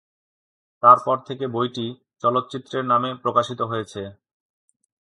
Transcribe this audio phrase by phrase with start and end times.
[0.83, 1.85] তারপর থেকে বইটি
[2.19, 4.01] চলচ্চিত্রের নামে প্রকাশিত হয়েছে।